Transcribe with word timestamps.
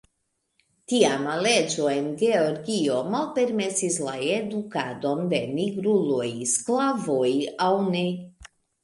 Tiama 0.91 1.33
leĝo 1.45 1.83
en 1.95 2.07
Georgio 2.21 2.95
malpermesis 3.15 3.97
la 4.05 4.13
edukadon 4.37 5.21
de 5.35 5.43
nigruloj, 5.59 6.27
sklavoj 6.55 7.31
aŭ 7.69 7.69
ne. 7.93 8.03